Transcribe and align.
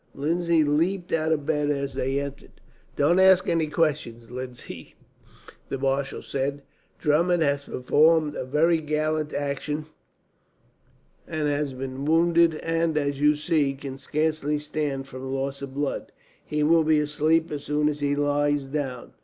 Lindsay 0.15 0.63
leapt 0.63 1.13
out 1.13 1.31
of 1.31 1.45
bed 1.45 1.69
as 1.69 1.93
they 1.93 2.19
entered. 2.19 2.53
"Don't 2.95 3.19
ask 3.19 3.47
any 3.47 3.67
questions, 3.67 4.31
Lindsay," 4.31 4.95
the 5.69 5.77
marshal 5.77 6.23
said. 6.23 6.63
"Drummond 6.97 7.43
has 7.43 7.65
performed 7.65 8.35
a 8.35 8.43
very 8.43 8.79
gallant 8.79 9.31
action, 9.31 9.85
and 11.27 11.47
has 11.47 11.73
been 11.73 12.03
wounded 12.05 12.55
and, 12.63 12.97
as 12.97 13.21
you 13.21 13.35
see, 13.35 13.75
can 13.75 13.99
scarce 13.99 14.41
stand 14.65 15.05
from 15.07 15.31
loss 15.31 15.61
of 15.61 15.75
blood. 15.75 16.11
He 16.43 16.63
will 16.63 16.83
be 16.83 16.99
asleep 16.99 17.51
as 17.51 17.63
soon 17.65 17.87
as 17.87 17.99
he 17.99 18.15
lies 18.15 18.65
down. 18.65 19.13